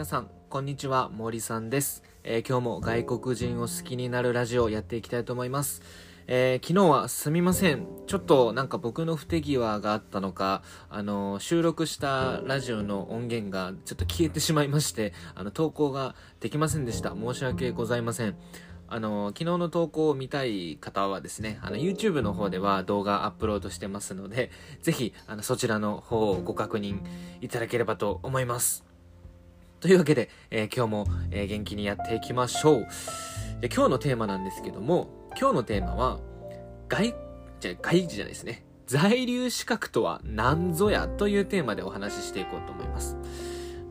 [0.00, 5.82] 皆さん、こんにちは、森さんです、えー今日も外国人を好きになるラジオやっていきたいと思います。
[6.26, 7.86] えー昨日はすみません。
[8.06, 17.10] ちょっとなんか僕の不手際があったのか、あの収録したラジオの音源がちょっと消えてしまいまして、あの、投稿ができませんでした。
[17.14, 18.36] 申し訳ございません。
[18.88, 27.00] あの、昨日の投稿を見たい方はですね、あの、YouTube の方では動画アップロードしてますので、ぜひ、あの、そちらの方をご確認
[27.42, 28.89] いただければと思います。
[29.80, 32.86] というわけで、えー今日も、えー元気にやっていきましょう。
[33.62, 35.08] で今日のテーマなんですけども、
[35.40, 36.20] 今日のテーマは、
[36.88, 37.14] 外、
[37.60, 38.66] じゃ、外じゃないですね。
[38.86, 43.16] 在留資格とは何ぞやというテーマでお話ししていこうと思います。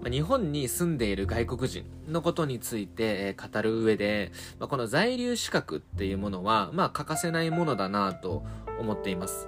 [0.04, 8.46] ま日本に住んでいる外国人のことについて、え語る上で、まこの在留資格っていうものは、まあ欠かせないものだなと
[8.80, 9.48] 思っています。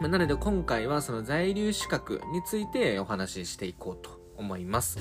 [0.00, 4.98] まなので今回はその在留資格についてお話ししていこうと思います。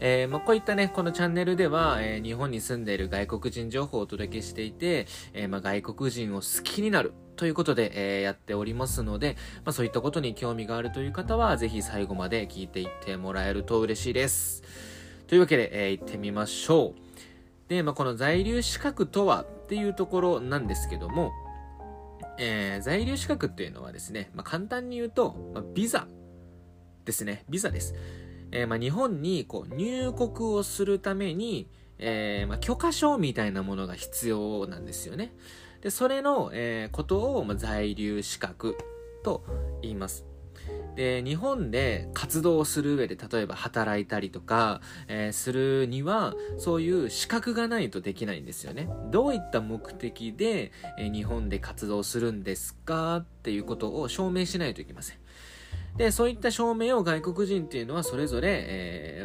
[0.00, 14.62] えーまあ、こういったね、このチャンネルでは、えー日本に住んでいる外国人情報をお届けしていて、えーまあ、外国人を好きになるということで、えーやっておりますので、まあ、そういったことに興味があるという方は、ぜひ最後まで聞いていってもらえると嬉しいです。
[15.26, 17.08] というわけで、えー行ってみましょう。
[17.68, 21.32] で、まあ、この在留資格とはっていうところなんですけども、
[22.38, 26.06] えー在留資格っていうのはですね、まあ、簡単に言うと、まあ、ビザ
[27.04, 27.44] ですね。
[27.48, 27.94] ビザです。
[28.52, 31.68] えーまあ、日本にこう入国をするために、
[31.98, 35.32] えーまあ、許可証みたいなものが必要なんですよね。
[35.82, 38.76] で、それの、えーことを、まあ、在留資格
[39.22, 39.44] と
[39.82, 40.24] 言います。
[40.96, 48.88] で、日本で活動する上で、例えば働いたりとか、えーするには、そういう資格がないとできないんですよね。
[49.10, 55.18] どういった目的で、えー日本で活動するんですかっていうことを証明しないといけません。
[55.98, 59.18] で、そういった証明を外国人っていうのはそれぞれ、えー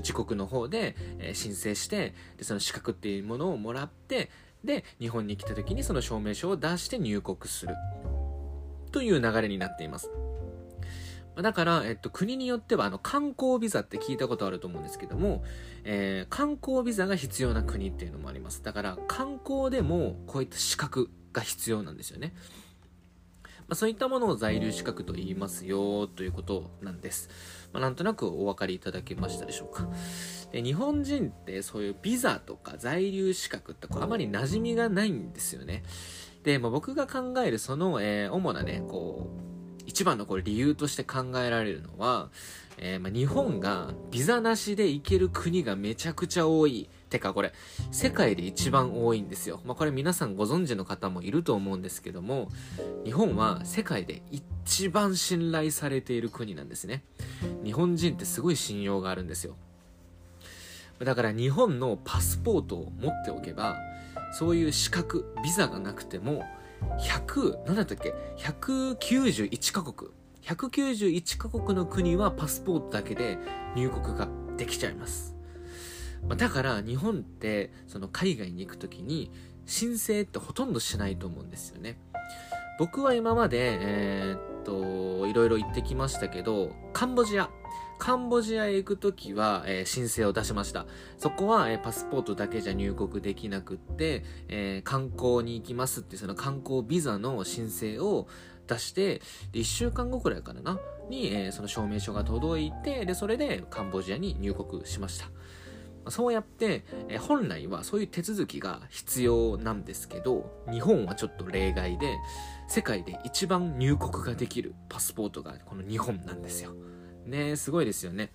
[0.00, 4.30] 自国の方で、えー申請してで、その資格っていうものをもらって、
[4.64, 7.74] で、日本に来た時にその証明書を出して入国する。
[8.92, 10.10] という流れになっています。
[11.36, 15.42] だから、えっと、国によっては、あの、観光ビザって聞いたことあると思うんですけども、
[15.84, 18.62] えー観光ビザが必要な国っていうのもあります。
[18.62, 22.34] だから、観光でもこういった資格が必要なんですよね。
[23.70, 27.30] まあ、そういったものを在留資格と言いますよということなんです。
[27.72, 29.88] まあ、なんとなくお分かりいただけましたでしょうか。
[30.50, 35.84] で日本人ってそういうビザとか在留資格ってこうあまり馴染みがないんですよね。
[36.42, 39.49] で、まあ、僕が考えるその、えー主なね、こう、
[39.90, 42.28] 一番のこれ理由として考えられるのは、
[42.78, 46.88] えーまあ、日本がビザなしで行ける国がめちゃくちゃ多い。
[47.10, 47.52] てかこれ、
[47.90, 49.60] 世界で一番多いんですよ。
[49.64, 52.50] まあ、これ皆さんご存知の方もいると思うんですけども、
[53.04, 57.02] 日本は世界で一番信頼されている国なんですね。
[57.64, 59.56] 日本人ってすごい信用があるんですよ。
[61.00, 63.76] だから日本のパスポートを持っておけば、
[64.38, 66.44] そういう資格、ビザがなくても、
[66.98, 70.10] 100、なんだったっけ ?191 カ国。
[70.42, 73.38] 191カ国の国はパスポートだけで
[73.76, 75.36] 入国ができちゃいます。
[76.28, 79.30] まだから日本ってその海外に行くときに
[79.66, 81.98] 申請ってほとんどしないと思うんですよね。
[82.78, 87.50] 僕は今まで、えーっと、いろいろ行ってきましたけど、カンボジア。
[87.98, 90.86] カンボジアへ行くときは、えー申請を出しました。
[91.18, 98.26] そこは、えーパスポートだけじゃ入国できなくって、えー観光に行きますって、その観光ビザの申請を
[98.66, 99.20] 出して、
[99.52, 100.78] で、1週間後くらいからな、
[101.10, 105.30] に、えその証明書が届いて、で、それでカンボジアに入国しました。
[106.10, 112.16] そうやって、え本来はそういう手続きが必要なんですけど、日本はちょっと例外で、
[112.68, 116.72] 世界で一番入国ができるパスポートがこの日本なんですよ。
[117.30, 118.30] ねすごいですよね。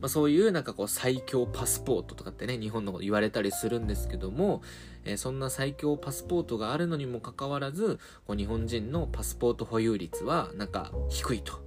[0.00, 4.60] まあ、そういうなんかこう最強パスポートとかってね、日本のこと言われたりするんですけども、
[5.04, 11.62] えーそんな最強パスポートがあるのにもかかわらず、こう日本人のパスポート保有率はなんか低いと。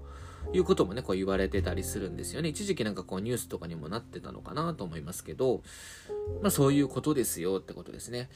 [0.53, 2.49] いうこともね、こう言われてたりするんですよね。
[2.49, 5.61] 一時期なんかこうニュースとかにもなってたのかなと思いますけど、
[6.41, 8.29] まあそういうことですよってことですね。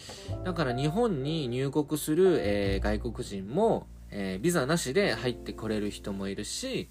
[0.43, 6.89] だから日本に入国する、えー外国人も、えービザなしで入ってこれる人もいるし、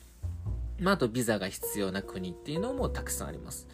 [0.81, 3.69] まあ、あとビザが必要な国っていうのもたくさんあります。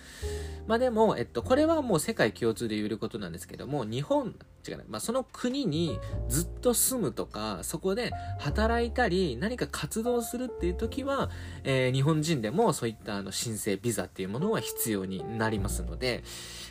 [0.66, 4.34] まあでも、えっと、これはもう世界共通で言えることなんですけども、日本、
[4.68, 5.98] 違うな、まあその国に
[6.28, 8.10] ずっと住むとか、そこで
[8.40, 11.30] 働いたり、何か活動するっていう時は、
[11.62, 16.24] えー日本人でもそういったあの申請ビザっていうものは必要になりますので、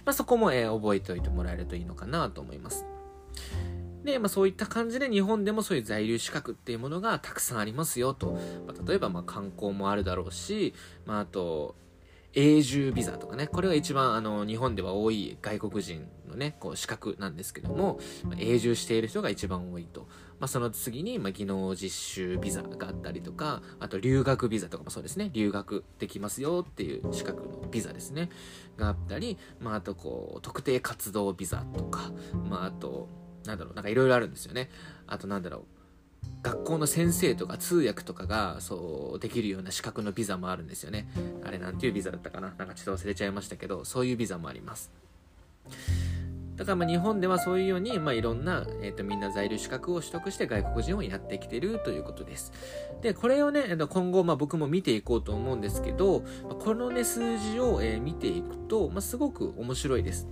[0.06, 2.86] まあそこも、えー覚えておいてもらえるといいのかなと思います。
[4.06, 8.38] で、まあそういった感じで日本でもそういう在留資格っていうものがたくさんありますよと。
[8.66, 10.74] まあ、例えばま観光もあるだろうし、
[11.06, 11.76] まああと、
[12.36, 18.00] 永住ビザとかね、これが一番あの日本では多い外国人のね、こう資格なんですけども、
[18.38, 20.08] 永住している人が一番多いと。
[20.38, 28.30] まあ、その次に、まあ、技能実習ビザがあったりとか、あと留学ビザとかもそうですね、留学できますよっていう資格のビザですね、
[28.76, 32.12] があったり、まあ、あとこう、特定活動ビザとか、
[32.50, 33.08] まあ、あと、
[33.48, 34.70] なんだろう、なんかいろいろあるんですよね。
[35.08, 35.64] あとなんだろう、
[36.42, 41.08] 学校の先生とか通訳とかがそうできるような資格のビザもあるんですよね。
[41.44, 44.92] あれなんていうビザだったかななんかちょっと忘れちゃいましたけど、そういうビザもあります。
[46.56, 52.54] だからまあ日本ではそういうように、まあ、いろんな、えーと、みんな在留資格を取得して外国人をやってきてるということです。
[53.02, 56.24] で、これをね、今後まあ僕も見ていこうと思うんですけど、
[56.60, 60.28] このね、数字を、え、見ていくと、まあ、すごく面白いです。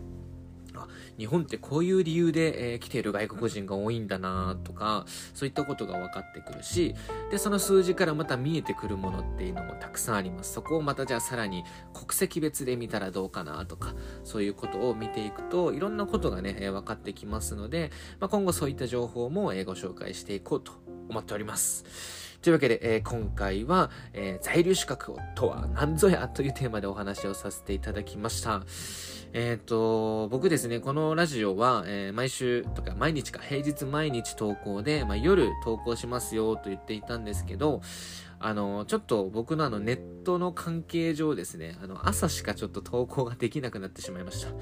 [1.18, 6.96] 日本ってこういう理由で、えー、来ている外国人が多いんだなとか、そういったことが分かってくるし、
[7.32, 10.54] で、その数字からまた見えてくるものっていうのもたくさんあります。
[10.54, 11.64] そこをまたじゃあさらに
[11.94, 13.94] 国籍別で見たらどうかなとか、
[14.24, 20.72] そういうことを見ていくと、いろんなことがね、えー、分かってきますので、まあ、今後そういった情報も、えー、ご紹介していこうと
[21.10, 22.33] 思っております。
[22.44, 28.64] というわけで、えー、今回は、えー、在留資格とは何ぞやというテーマでお話をさせていただきました。
[29.32, 37.82] えっ、ー、と、僕ですね、このラジオは、えー、毎週とか毎日か、平日毎日投稿で、まあ、夜投稿しますよと言っていたんですけど、
[38.46, 44.52] あの、ちょっと僕のあのネットの関係上ですね、あの、朝しかちょっと投稿ができなくなってしまいました。
[44.52, 44.58] ま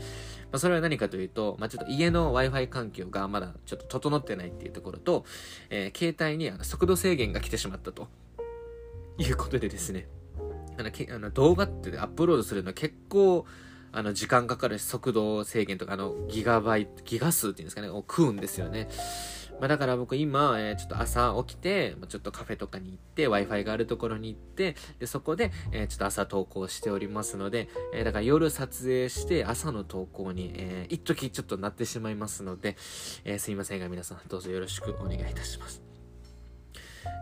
[0.54, 5.26] あ、それは何かというと、まあ、ちょっと家の Wi-Fi 環境がまだちょっと整ってないっていうところと、
[5.72, 8.08] えー、携帯にあの速度制限が来てしまったと
[9.18, 10.08] いうことでですね、
[10.78, 13.48] あの、けあの動画ってアップロードするのは結構、
[13.94, 18.90] あの、時間かかるし、速度制限とか、あの、ギガバイト、ギガ数っていうんですかね、を食うんですよね。
[19.62, 32.76] まあ、だから僕今、えー、ちょっと朝起きて、ちょっとカフェとかに行って、Wi-Fi があるところに行って、で、そこで、えー、ちょっと朝投稿しておりますので、えー、だから夜撮影して朝の投稿に、えー、一時ちょっとなってしまいますので、
[33.24, 35.84] えー、すいませんが皆さんどうぞよろしくお願いいたします。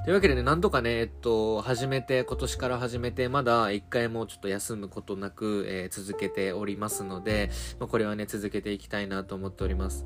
[0.06, 10.06] というわけでね、なんとかね、えっと、始めて、今年から始めて、まだ一回もちょっと休むことなく、えー、続けておりますので、まあ、これはね、続けていきたいなと思っております。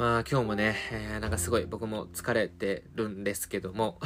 [0.00, 3.98] まあ今日もね、えー、なんかすごい僕も疲れてるんですけども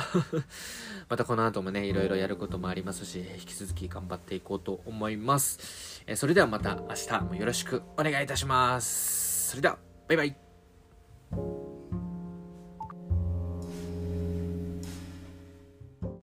[1.08, 6.02] またこの後もね、いろいろやることもありますし、引き続き頑張っていこうと思います。
[6.08, 9.50] えー、それではまた明日もよろしくお願いいたします。
[9.50, 11.63] それでは、バイバイ。